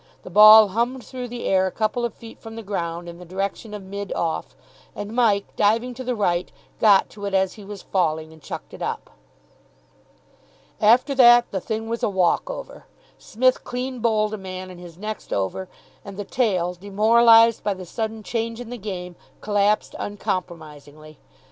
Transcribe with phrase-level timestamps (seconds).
[0.23, 3.23] The ball hummed through the air a couple of feet from the ground in the
[3.23, 4.55] direction of mid off,
[4.95, 8.73] and Mike, diving to the right, got to it as he was falling, and chucked
[8.73, 9.11] it up.
[10.81, 12.85] After that the thing was a walk over.
[13.19, 15.69] Psmith clean bowled a man in his next over;
[16.03, 21.19] and the tail, demoralised by the sudden change in the game, collapsed uncompromisingly.